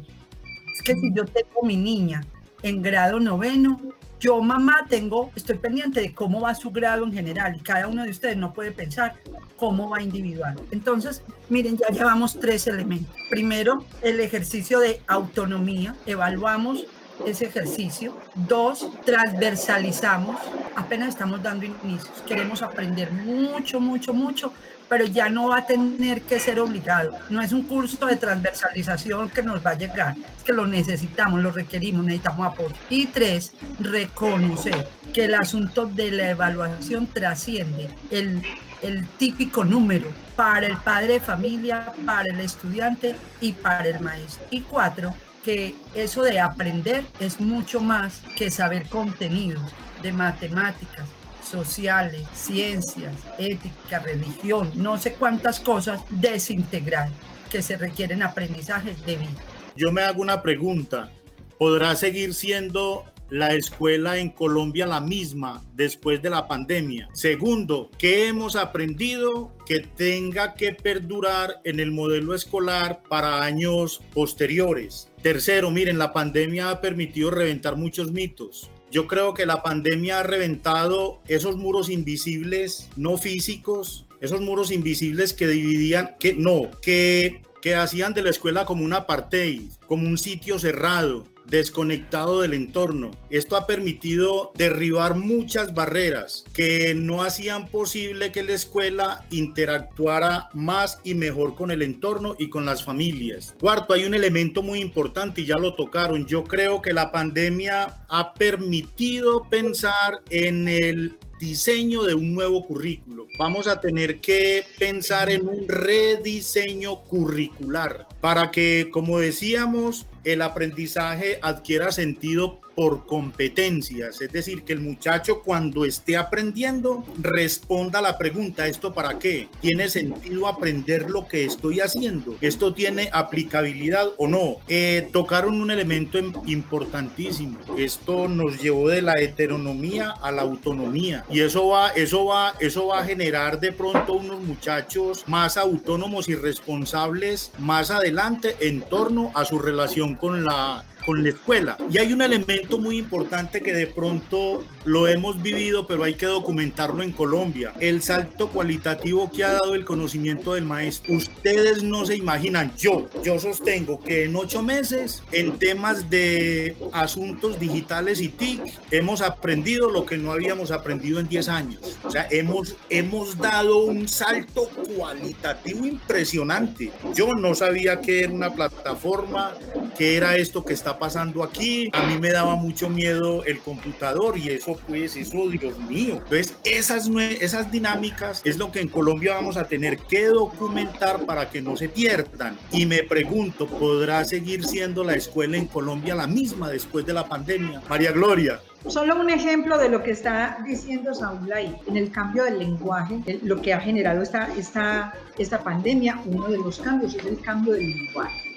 [0.74, 2.24] Es que si yo tengo mi niña
[2.62, 3.80] en grado noveno,
[4.20, 8.04] yo mamá tengo, estoy pendiente de cómo va su grado en general y cada uno
[8.04, 9.14] de ustedes no puede pensar
[9.56, 10.60] cómo va individual.
[10.70, 13.14] Entonces, miren, ya llevamos tres elementos.
[13.30, 16.86] Primero, el ejercicio de autonomía, evaluamos
[17.26, 18.16] ese ejercicio.
[18.34, 20.36] Dos, transversalizamos,
[20.76, 24.52] apenas estamos dando inicios, queremos aprender mucho, mucho, mucho
[24.90, 27.16] pero ya no va a tener que ser obligado.
[27.30, 31.40] No es un curso de transversalización que nos va a llegar, es que lo necesitamos,
[31.40, 32.74] lo requerimos, necesitamos apoyo.
[32.90, 38.42] Y tres, reconocer que el asunto de la evaluación trasciende el,
[38.82, 44.44] el típico número para el padre de familia, para el estudiante y para el maestro.
[44.50, 51.08] Y cuatro, que eso de aprender es mucho más que saber contenidos de matemáticas,
[51.42, 57.08] sociales, ciencias, ética, religión, no sé cuántas cosas, desintegrar
[57.50, 59.30] que se requieren aprendizajes de vida.
[59.76, 61.10] Yo me hago una pregunta.
[61.58, 67.08] ¿Podrá seguir siendo la escuela en Colombia la misma después de la pandemia?
[67.12, 75.08] Segundo, ¿qué hemos aprendido que tenga que perdurar en el modelo escolar para años posteriores?
[75.22, 78.70] Tercero, miren, la pandemia ha permitido reventar muchos mitos.
[78.90, 85.32] Yo creo que la pandemia ha reventado esos muros invisibles, no físicos, esos muros invisibles
[85.32, 90.18] que dividían, que no, que, que hacían de la escuela como un apartheid, como un
[90.18, 93.10] sitio cerrado, desconectado del entorno.
[93.28, 101.00] Esto ha permitido derribar muchas barreras que no hacían posible que la escuela interactuara más
[101.04, 103.54] y mejor con el entorno y con las familias.
[103.60, 106.26] Cuarto, hay un elemento muy importante y ya lo tocaron.
[106.26, 113.26] Yo creo que la pandemia ha permitido pensar en el diseño de un nuevo currículo.
[113.38, 121.38] Vamos a tener que pensar en un rediseño curricular para que, como decíamos, el aprendizaje
[121.42, 128.16] adquiera sentido por competencias, es decir, que el muchacho cuando esté aprendiendo responda a la
[128.16, 129.48] pregunta, ¿esto para qué?
[129.60, 132.36] ¿Tiene sentido aprender lo que estoy haciendo?
[132.40, 134.56] ¿Esto tiene aplicabilidad o no?
[134.66, 141.40] Eh, tocaron un elemento importantísimo, esto nos llevó de la heteronomía a la autonomía y
[141.40, 146.34] eso va, eso va, eso va a generar de pronto unos muchachos más autónomos y
[146.34, 151.76] responsables más adelante en torno a su relación con la con la escuela.
[151.90, 156.26] Y hay un elemento muy importante que de pronto lo hemos vivido, pero hay que
[156.26, 157.72] documentarlo en Colombia.
[157.80, 161.14] El salto cualitativo que ha dado el conocimiento del maestro.
[161.14, 167.58] Ustedes no se imaginan, yo, yo sostengo que en ocho meses, en temas de asuntos
[167.58, 171.98] digitales y TIC, hemos aprendido lo que no habíamos aprendido en 10 años.
[172.04, 176.92] O sea, hemos, hemos dado un salto cualitativo impresionante.
[177.14, 179.54] Yo no sabía que era una plataforma,
[179.96, 181.90] que era esto que está pasando aquí.
[181.92, 186.14] A mí me daba mucho miedo el computador y eso pues, eso, Dios mío.
[186.14, 187.08] Entonces, esas,
[187.40, 191.76] esas dinámicas es lo que en Colombia vamos a tener que documentar para que no
[191.76, 192.56] se pierdan.
[192.72, 197.26] Y me pregunto, ¿podrá seguir siendo la escuela en Colombia la misma después de la
[197.26, 197.82] pandemia?
[197.88, 198.60] María Gloria.
[198.86, 203.20] Solo un ejemplo de lo que está diciendo Saúl ahí, en el cambio del lenguaje,
[203.42, 207.74] lo que ha generado esta, esta, esta pandemia, uno de los cambios es el cambio
[207.74, 208.50] del lenguaje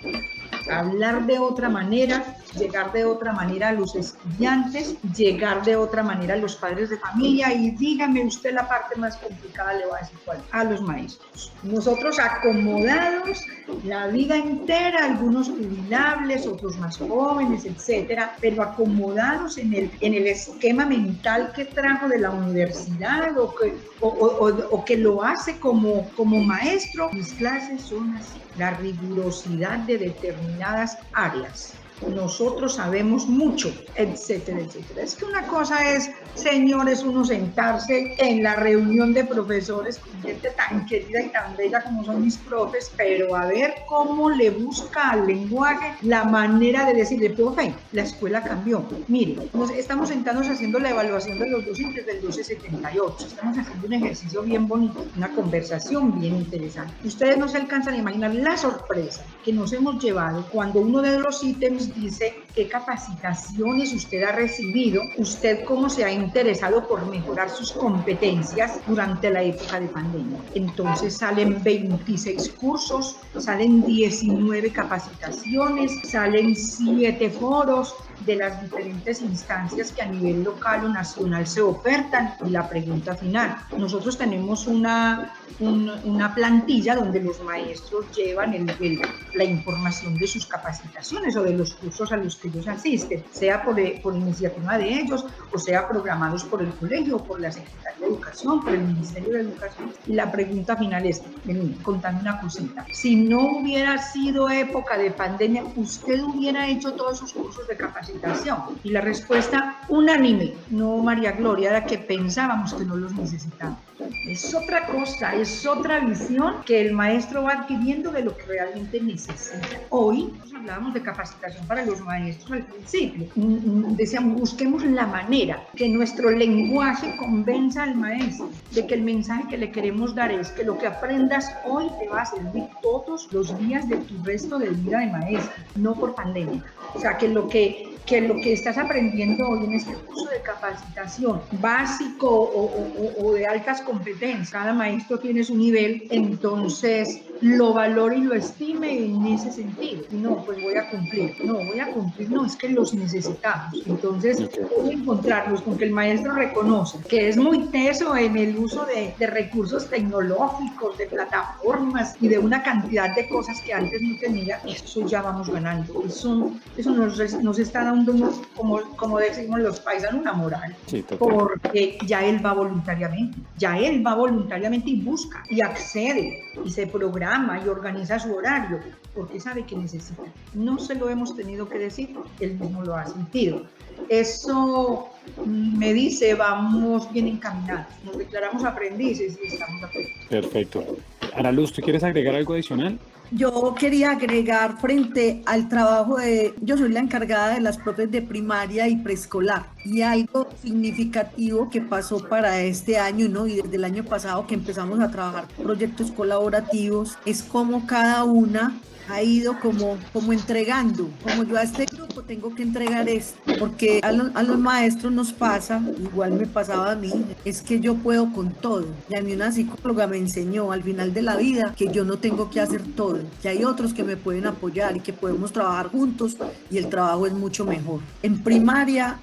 [0.69, 2.23] hablar de otra manera,
[2.57, 6.97] llegar de otra manera a los estudiantes, llegar de otra manera a los padres de
[6.97, 7.53] familia.
[7.53, 11.51] Y dígame usted la parte más complicada, le va a decir cuál, a los maestros.
[11.63, 13.39] Nosotros acomodados
[13.83, 20.27] la vida entera, algunos jubilables, otros más jóvenes, etcétera, pero acomodados en el, en el
[20.27, 26.41] esquema mental que trajo de la universidad o que, o, que lo hace como, como
[26.43, 31.82] maestro, mis clases son así la rigurosidad de determinadas áreas
[32.13, 35.03] nosotros sabemos mucho, etcétera, etcétera.
[35.03, 40.85] Es que una cosa es, señores, uno sentarse en la reunión de profesores gente tan
[40.85, 45.27] querida y tan bella como son mis profes, pero a ver cómo le busca al
[45.27, 48.83] lenguaje la manera de decirle, profe, la escuela cambió.
[49.07, 53.27] Mire, nos estamos sentados haciendo la evaluación de los docentes del 1278.
[53.27, 56.93] Estamos haciendo un ejercicio bien bonito, una conversación bien interesante.
[57.05, 61.19] Ustedes no se alcanzan a imaginar la sorpresa que nos hemos llevado cuando uno de
[61.19, 67.49] los ítems dice qué capacitaciones usted ha recibido, usted cómo se ha interesado por mejorar
[67.49, 70.39] sus competencias durante la época de pandemia.
[70.53, 80.01] Entonces salen 26 cursos, salen 19 capacitaciones, salen 7 foros, de las diferentes instancias que
[80.01, 82.35] a nivel local o nacional se ofertan.
[82.45, 89.01] Y la pregunta final, nosotros tenemos una, una plantilla donde los maestros llevan el,
[89.33, 93.75] la información de sus capacitaciones o de los cursos a los ellos asisten, sea por,
[94.01, 98.61] por iniciativa de ellos o sea programados por el colegio por la Secretaría de Educación,
[98.61, 99.91] por el Ministerio de Educación.
[100.07, 102.85] La pregunta final es, vení, contame una cosita.
[102.91, 108.57] Si no hubiera sido época de pandemia, ¿usted hubiera hecho todos esos cursos de capacitación?
[108.83, 113.79] Y la respuesta unánime, no María Gloria, era que pensábamos que no los necesitábamos.
[114.27, 119.01] Es otra cosa, es otra visión que el maestro va adquiriendo de lo que realmente
[119.01, 119.67] necesita.
[119.89, 123.27] Hoy hablábamos de capacitación para los maestros al principio.
[123.35, 129.01] Mm, mm, decíamos, busquemos la manera que nuestro lenguaje convenza al maestro de que el
[129.01, 132.63] mensaje que le queremos dar es que lo que aprendas hoy te va a servir
[132.81, 136.63] todos los días de tu resto de vida de maestro, no por pandemia.
[136.95, 140.41] O sea, que lo que que lo que estás aprendiendo hoy en este curso de
[140.41, 148.21] capacitación básico o, de altas competencias, cada maestro tiene su nivel, entonces lo valore y
[148.21, 150.03] lo estime en ese sentido.
[150.11, 153.75] No, pues voy a cumplir, no, voy a cumplir, no, es que los necesitamos.
[153.85, 158.57] Entonces, voy a encontrarlos con que el maestro reconoce que es muy teso en el
[158.57, 164.01] uso de, de recursos tecnológicos, de plataformas y de una cantidad de cosas que antes
[164.01, 166.03] no tenía, eso ya vamos ganando.
[166.05, 168.13] Eso, eso nos, nos está dando,
[168.55, 170.75] como, como decimos los paisanos, una moral.
[171.19, 176.87] porque ya él va voluntariamente, ya él va voluntariamente y busca y accede y se
[176.87, 177.32] programa
[177.63, 178.79] y organiza su horario
[179.15, 180.23] porque sabe que necesita.
[180.53, 183.63] No se lo hemos tenido que decir, él mismo lo ha sentido.
[184.09, 185.09] Eso
[185.45, 190.29] me dice, vamos bien encaminados, nos declaramos aprendices y estamos aprendiendo.
[190.29, 190.97] Perfecto.
[191.35, 192.99] Ana Luz, ¿tú quieres agregar algo adicional?
[193.31, 198.21] Yo quería agregar frente al trabajo de, yo soy la encargada de las profes de
[198.21, 199.72] primaria y preescolar.
[199.85, 203.47] Y algo significativo que pasó para este año ¿no?
[203.47, 208.73] y desde el año pasado que empezamos a trabajar proyectos colaborativos es como cada una
[209.09, 213.99] ha ido como, como entregando, como yo a este grupo tengo que entregar esto, porque
[214.03, 217.11] a, a, los maestros nos pasa, igual me pasaba a mí,
[217.43, 218.85] es que yo puedo con todo.
[219.09, 222.17] Y a mí una psicóloga me enseñó al final de la vida que yo no
[222.17, 225.87] tengo que hacer todo, que hay otros que me pueden apoyar y que podemos trabajar
[225.87, 226.37] juntos
[226.69, 227.99] y el trabajo es mucho mejor.
[228.21, 229.19] En primaria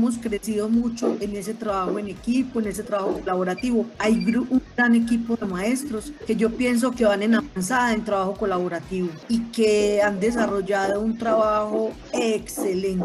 [0.00, 3.84] hemos crecido mucho en ese trabajo en equipo, en ese trabajo colaborativo.
[3.98, 8.32] Hay un gran equipo de maestros que yo pienso que van en avanzada en trabajo
[8.32, 13.04] colaborativo y que han desarrollado un trabajo excelente.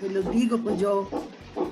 [0.00, 1.10] Pues digo, pues yo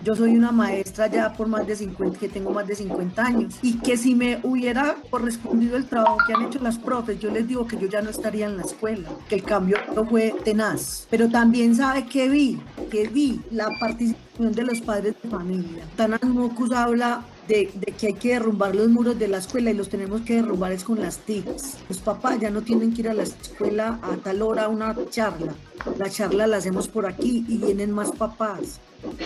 [0.03, 3.55] yo soy una maestra ya por más de 50, que tengo más de 50 años,
[3.63, 7.47] y que si me hubiera correspondido el trabajo que han hecho las profes, yo les
[7.47, 11.07] digo que yo ya no estaría en la escuela, que el cambio fue tenaz.
[11.11, 12.61] Pero también sabe que vi,
[12.91, 15.85] que vi la participación de los padres de familia.
[15.97, 19.75] Tanas Mocus habla de, de, que hay que derrumbar los muros de la escuela y
[19.75, 21.79] los tenemos que derrumbar es con las TICs.
[21.89, 24.95] Los papás ya no tienen que ir a la escuela a tal hora a una
[25.11, 25.55] charla.
[25.97, 28.81] La charla la hacemos por aquí y vienen más papás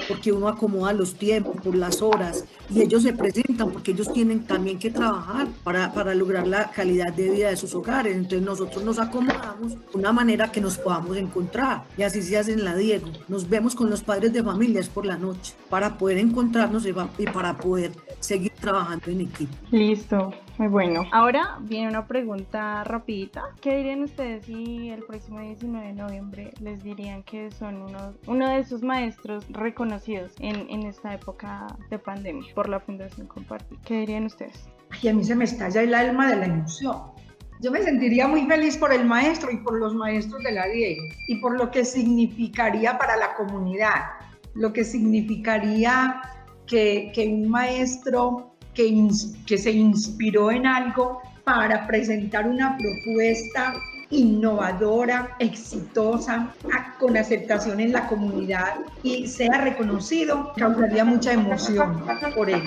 [0.08, 4.44] porque uno acomoda los tiempos, por las horas, y ellos se presentan porque ellos tienen
[4.44, 8.16] también que trabajar para, para lograr la calidad de vida de sus hogares.
[8.16, 12.52] Entonces nosotros nos acomodamos de una manera que nos podamos encontrar, y así se hace
[12.52, 13.08] en la Diego.
[13.28, 17.56] Nos vemos con los padres de familias por la noche para poder encontrarnos y para
[17.58, 19.54] poder seguir trabajando en equipo.
[19.70, 20.32] Listo.
[20.58, 21.04] Muy bueno.
[21.12, 23.42] Ahora viene una pregunta rapidita.
[23.60, 28.48] ¿Qué dirían ustedes si el próximo 19 de noviembre les dirían que son uno, uno
[28.50, 33.78] de sus maestros reconocidos en, en esta época de pandemia por la Fundación Compartir?
[33.84, 34.68] ¿Qué dirían ustedes?
[34.90, 36.96] Ay, a mí se me estalla el alma de la emoción.
[37.62, 41.02] Yo me sentiría muy feliz por el maestro y por los maestros de la Diego
[41.28, 44.02] y por lo que significaría para la comunidad,
[44.54, 46.20] lo que significaría
[46.72, 49.06] que, que un maestro que,
[49.46, 53.74] que se inspiró en algo para presentar una propuesta
[54.08, 56.54] innovadora, exitosa,
[56.98, 62.02] con aceptación en la comunidad y sea reconocido, causaría mucha emoción
[62.34, 62.62] por él,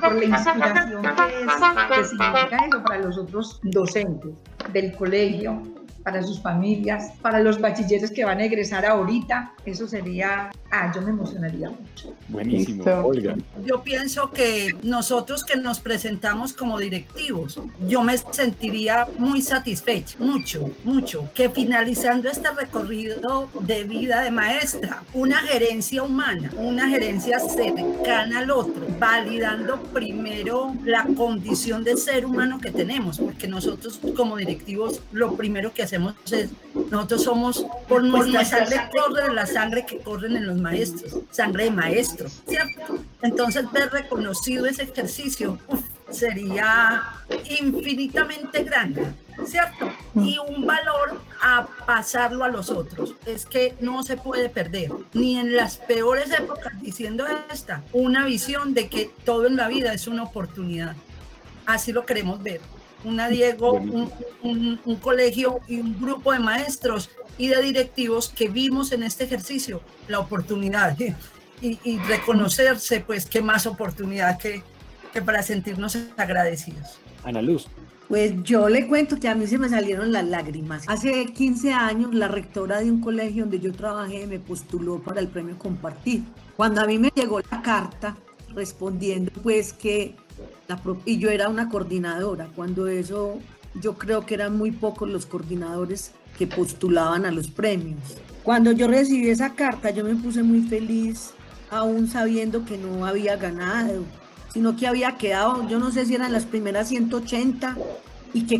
[0.00, 4.32] por la inspiración que, es, que significa eso para los otros docentes
[4.72, 5.62] del colegio,
[6.06, 9.54] para sus familias, para los bachilleres que van a egresar ahorita.
[9.64, 12.14] Eso sería, ah, yo me emocionaría mucho.
[12.28, 13.34] Buenísimo, Olga.
[13.64, 20.70] Yo pienso que nosotros que nos presentamos como directivos, yo me sentiría muy satisfecho, mucho,
[20.84, 28.38] mucho, que finalizando este recorrido de vida de maestra, una gerencia humana, una gerencia cercana
[28.38, 35.00] al otro, validando primero la condición de ser humano que tenemos, porque nosotros como directivos
[35.10, 35.95] lo primero que hacemos
[36.90, 41.70] nosotros somos, por nuestra sangre corre la sangre que corren en los maestros, sangre de
[41.70, 42.98] maestros, ¿cierto?
[43.22, 45.58] Entonces ver reconocido ese ejercicio
[46.10, 47.02] sería
[47.60, 49.06] infinitamente grande,
[49.46, 49.90] ¿cierto?
[50.14, 53.14] Y un valor a pasarlo a los otros.
[53.26, 58.74] Es que no se puede perder, ni en las peores épocas, diciendo esta, una visión
[58.74, 60.94] de que todo en la vida es una oportunidad.
[61.66, 62.60] Así lo queremos ver
[63.04, 63.72] una Diego,
[64.42, 69.80] un, colegio y un grupo de maestros y de directivos que vimos en este ejercicio
[70.08, 70.96] la oportunidad
[71.60, 74.62] y, reconocerse, pues, qué más oportunidad que,
[75.12, 76.98] que para sentirnos agradecidos.
[77.24, 77.66] Ana Luz.
[78.08, 80.84] Pues yo le cuento que a mí se me salieron las lágrimas.
[80.86, 85.26] Hace 15 años la rectora de un colegio donde yo trabajé me postuló para el
[85.26, 86.22] premio Compartir.
[86.56, 88.16] Cuando a mí me llegó la carta
[88.54, 90.14] respondiendo pues que
[91.04, 93.38] y yo era una coordinadora, cuando eso
[93.74, 97.98] yo creo que eran muy pocos los coordinadores que postulaban a los premios.
[98.42, 101.32] Cuando yo recibí esa carta, yo me puse muy feliz,
[101.70, 104.04] aún sabiendo que no había ganado,
[104.52, 107.76] sino que había quedado, yo no sé si eran las primeras 180,
[108.32, 108.56] y que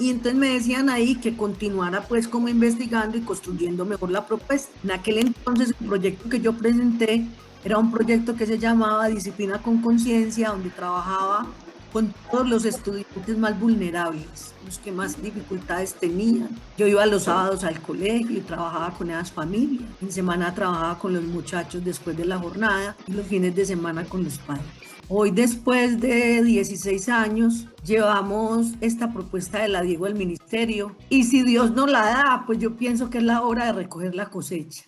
[0.00, 4.70] y entonces me decían ahí que continuara pues como investigando y construyendo mejor la propuesta.
[4.82, 7.24] En aquel entonces el proyecto que yo presenté
[7.64, 11.46] era un proyecto que se llamaba Disciplina con Conciencia, donde trabajaba
[11.92, 16.50] con todos los estudiantes más vulnerables, los que más dificultades tenían.
[16.76, 19.88] Yo iba los sábados al colegio y trabajaba con esas familias.
[20.00, 24.04] En semana trabajaba con los muchachos después de la jornada y los fines de semana
[24.04, 24.64] con los padres.
[25.08, 31.42] Hoy, después de 16 años, llevamos esta propuesta de la Diego al ministerio y si
[31.42, 34.84] Dios no la da, pues yo pienso que es la hora de recoger la cosecha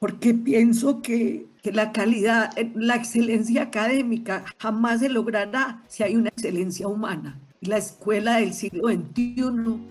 [0.00, 6.30] porque pienso que, la calidad, eh, la excelencia académica jamás se logrará si hay una
[6.30, 7.38] excelencia humana.
[7.60, 9.44] La escuela del siglo XXI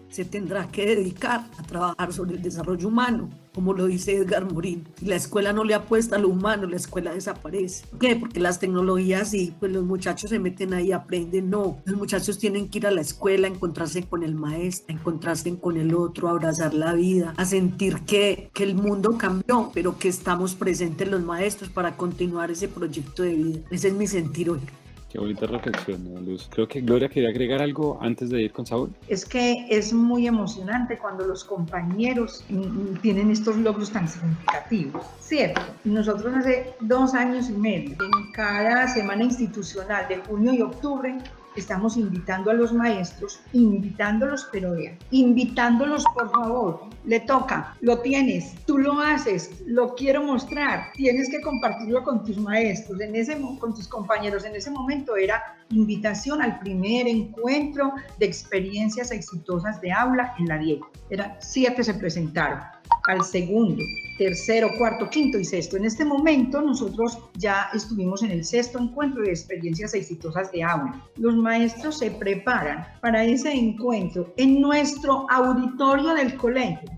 [0.10, 3.30] se tendrá que dedicar a trabajar sobre el desarrollo humano
[3.60, 4.88] como lo dice Edgar Morín.
[4.98, 7.86] Si la escuela no le apuesta a lo humano, la escuela desaparece.
[7.88, 8.16] ¿Por qué?
[8.16, 11.50] Porque las tecnologías y pues los muchachos se meten ahí, aprenden.
[11.50, 15.76] No, los muchachos tienen que ir a la escuela, encontrarse con el maestro, encontrarse con
[15.76, 20.56] el otro, abrazar la vida, a sentir que, que el mundo cambió, pero que estamos
[20.56, 23.60] presentes los maestros para continuar ese proyecto de vida.
[23.72, 24.60] Ese es mi sentir hoy.
[25.12, 26.48] Qué bonita reflexión, Luz.
[26.54, 28.94] Creo que Gloria quería agregar algo antes de ir con Saúl.
[29.08, 32.46] Es que es muy emocionante cuando los compañeros
[33.02, 35.62] tienen estos logros tan significativos, ¿cierto?
[35.84, 41.18] Nosotros hace dos años y medio, en cada semana institucional de junio y octubre,
[41.56, 48.56] estamos invitando a los maestros, invitándolos, pero vean, invitándolos por favor, le toca, lo tienes,
[48.66, 53.74] tú lo haces, lo quiero mostrar, tienes que compartirlo con tus maestros, en ese, con
[53.74, 54.46] tus compañeros.
[54.46, 60.58] En ese momento era invitación al primer encuentro de experiencias exitosas de aula en la
[60.58, 60.90] Diego.
[61.10, 63.84] Era siete se presentaron al segundo,
[64.18, 65.78] tercero, cuarto, quinto y sexto.
[65.78, 71.04] En este momento nosotros ya estuvimos en el sexto encuentro de experiencias exitosas de aula.
[71.18, 76.90] Los maestros se preparan para ese encuentro en nuestro auditorio del colegio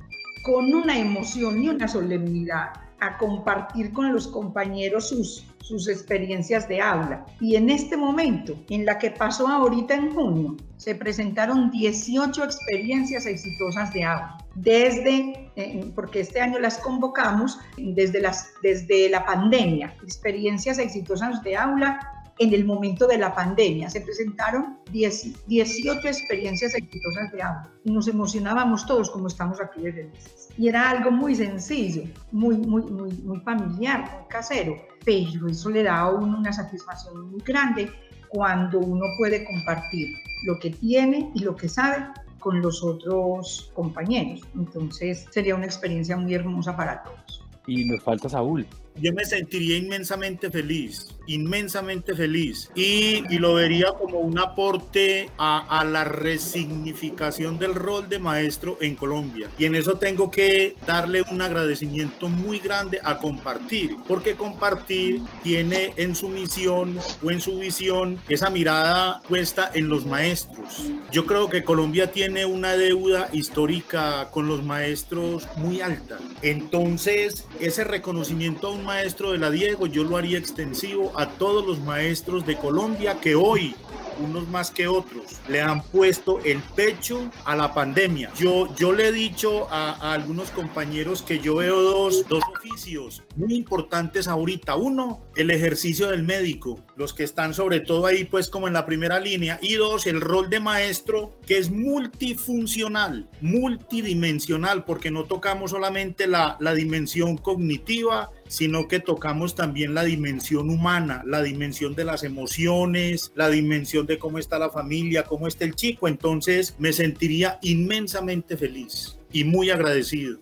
[0.44, 2.72] con una emoción y una solemnidad
[3.02, 7.26] a compartir con los compañeros sus, sus experiencias de aula.
[7.40, 13.26] Y en este momento, en la que pasó ahorita en junio, se presentaron 18 experiencias
[13.26, 14.38] exitosas de aula.
[14.54, 21.58] Desde, eh, porque este año las convocamos desde, las, desde la pandemia, experiencias exitosas de
[21.58, 23.88] aula en el momento de la pandemia.
[23.88, 29.82] Se presentaron 10, 18 experiencias exitosas de aula y nos emocionábamos todos como estamos aquí
[29.82, 30.50] desde meses.
[30.58, 34.76] Y era algo muy sencillo, muy, muy, muy, muy familiar, muy casero,
[35.06, 37.92] pero eso le da a uno una satisfacción muy grande
[38.30, 40.10] cuando uno puede compartir
[40.46, 42.08] lo que tiene y lo que sabe
[42.40, 44.42] con los otros compañeros.
[44.56, 47.46] Entonces sería una experiencia muy hermosa para todos.
[47.68, 48.66] Y nos falta Saúl
[48.96, 52.70] yo me sentiría inmensamente feliz, inmensamente feliz.
[52.76, 58.78] Y, y lo vería como un aporte a, a, la resignificación del rol de maestro
[58.82, 59.50] en Colombia.
[59.58, 65.94] Y en eso tengo que darle un agradecimiento muy grande a compartir, porque compartir tiene
[65.98, 70.92] en su misión o en su visión esa mirada puesta en los maestros.
[71.12, 76.18] Yo creo que Colombia tiene una deuda histórica con los maestros muy alta.
[76.42, 81.66] Entonces, ese reconocimiento a un maestro de la Diego, yo lo haría extensivo a todos
[81.66, 83.76] los maestros de Colombia que hoy
[84.22, 88.32] unos más que otros, le han puesto el pecho a la pandemia.
[88.38, 93.24] Yo, yo le he dicho a, a algunos compañeros que yo veo dos, dos oficios
[93.36, 94.76] muy importantes ahorita.
[94.76, 98.86] Uno, el ejercicio del médico, los que están sobre todo ahí pues como en la
[98.86, 99.60] primera línea.
[99.62, 106.58] Y dos, el rol de maestro que es multifuncional, multidimensional, porque no tocamos solamente la,
[106.60, 113.32] la dimensión cognitiva, sino que tocamos también la dimensión humana, la dimensión de las emociones,
[113.34, 116.10] la dimensión de cómo está la familia, cómo está el chico.
[116.10, 120.42] Entonces me sentiría inmensamente feliz y muy agradecido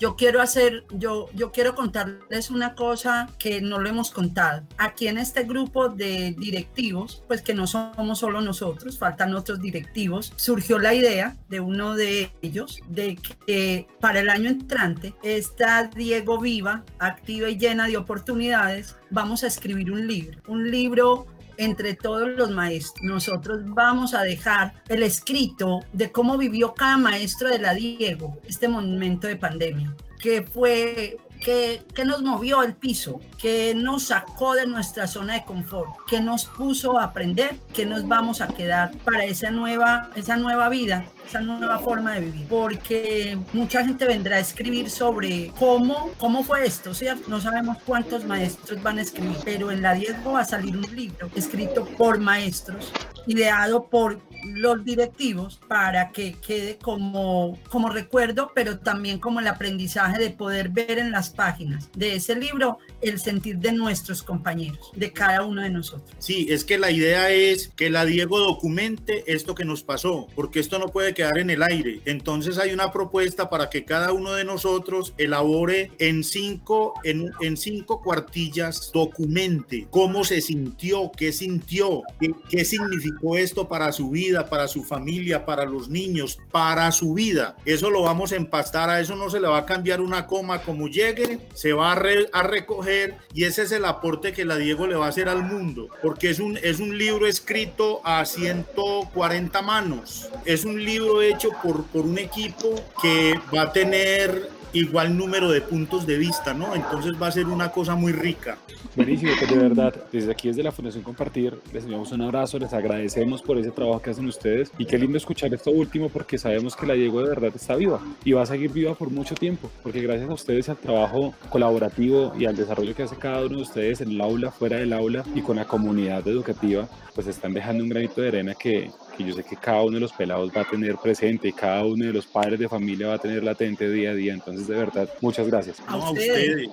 [0.00, 4.62] yo quiero hacer, yo, yo quiero contarles una cosa que no lo hemos contado.
[4.78, 10.32] Aquí en este grupo de directivos, pues que no somos solo nosotros, faltan otros directivos,
[10.36, 16.40] surgió la idea de uno de ellos de que para el año entrante está Diego
[16.40, 21.26] Viva, activa y llena de oportunidades, vamos a escribir un libro, un libro
[21.60, 23.02] entre todos los maestros.
[23.02, 28.66] Nosotros vamos a dejar el escrito de cómo vivió cada maestro de la Diego este
[28.66, 34.66] momento de pandemia, que fue que, que, nos movió el piso, que nos sacó de
[34.66, 39.24] nuestra zona de confort, que nos puso a aprender, que nos vamos a quedar para
[39.24, 44.40] esa nueva, esa nueva vida esa nueva forma de vivir, porque mucha gente vendrá a
[44.40, 47.28] escribir sobre cómo, cómo fue esto, ¿cierto?
[47.28, 50.94] No sabemos cuántos maestros van a escribir, pero en la Diego va a salir un
[50.94, 52.92] libro escrito por maestros,
[53.26, 60.18] ideado por los directivos para que quede como, como recuerdo, pero también como el aprendizaje
[60.18, 65.12] de poder ver en las páginas de ese libro el sentir de nuestros compañeros, de
[65.12, 66.10] cada uno de nosotros.
[66.18, 70.60] Sí, es que la idea es que la Diego documente esto que nos pasó, porque
[70.60, 72.00] esto no puede quedar en el aire.
[72.04, 77.56] Entonces hay una propuesta para que cada uno de nosotros elabore en cinco, en, en
[77.56, 84.40] cinco cuartillas, documente cómo se sintió, qué sintió, qué, qué significó esto para su vida
[84.48, 87.56] para su familia, para los niños, para su vida.
[87.64, 90.62] Eso lo vamos a empastar, a eso no se le va a cambiar una coma
[90.62, 92.00] como llegue, se va a,
[92.32, 95.42] a recoger y ese es el aporte que la Diego le va a hacer al
[95.42, 101.50] mundo, porque es un, es un libro escrito a 140 manos, es un libro hecho
[101.62, 106.74] por, por un equipo que va a tener igual número de puntos de vista, ¿no?
[106.74, 108.58] Entonces va a ser una cosa muy rica.
[108.96, 112.72] Buenísimo, pues de verdad, desde aquí, desde la Fundación Compartir, les enviamos un abrazo, les
[112.72, 116.74] agradecemos por ese trabajo que hacen ustedes y qué lindo escuchar esto último porque sabemos
[116.74, 119.70] que la Diego de verdad está viva y va a seguir viva por mucho tiempo,
[119.82, 123.62] porque gracias a ustedes al trabajo colaborativo y al desarrollo que hace cada uno de
[123.62, 127.84] ustedes en el aula, fuera del aula y con la comunidad educativa, pues están dejando
[127.84, 130.62] un granito de arena que, que yo sé que cada uno de los pelados va
[130.62, 133.88] a tener presente y cada uno de los padres de familia va a tener latente
[133.90, 134.32] día a día.
[134.32, 135.82] Entonces, de verdad, muchas gracias.
[135.86, 136.70] A ustedes.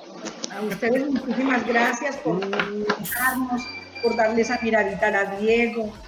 [0.55, 3.63] A ustedes muchísimas gracias por invitarnos,
[4.01, 5.91] por darle esa miradita a Diego.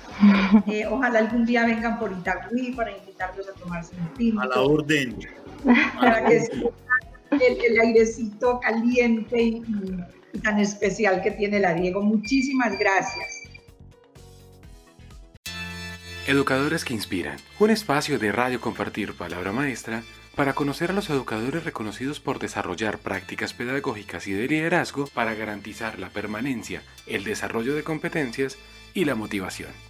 [0.68, 4.42] Eh, ojalá algún día vengan por Itagüí para invitarlos a tomarse un tinto.
[4.42, 5.18] A la orden.
[5.98, 6.46] Para que
[7.32, 9.64] el, el airecito caliente y,
[10.34, 12.02] y tan especial que tiene la Diego.
[12.02, 13.40] Muchísimas gracias.
[16.28, 20.04] Educadores que Inspiran, un espacio de Radio Compartir Palabra Maestra
[20.40, 26.00] para conocer a los educadores reconocidos por desarrollar prácticas pedagógicas y de liderazgo para garantizar
[26.00, 28.58] la permanencia, el desarrollo de competencias
[28.94, 29.89] y la motivación.